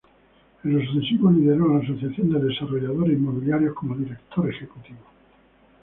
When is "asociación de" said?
1.83-2.39